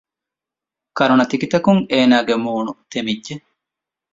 ކަރުނަތިކިތަކުން 0.97 1.81
އޭނާގެ 1.91 2.35
މޫނު 2.45 2.71
ތެމިއްޖެ 2.91 3.35